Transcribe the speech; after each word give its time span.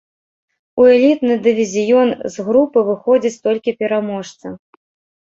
У 0.83 0.85
элітны 0.93 1.33
дывізіён 1.49 2.09
з 2.33 2.49
групы 2.49 2.85
выходзіць 2.91 3.41
толькі 3.47 3.79
пераможца. 3.81 4.47